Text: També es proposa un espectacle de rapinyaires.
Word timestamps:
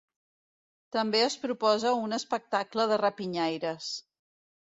També 0.95 1.21
es 1.25 1.35
proposa 1.43 1.91
un 2.07 2.17
espectacle 2.17 2.87
de 2.93 2.99
rapinyaires. 3.03 3.93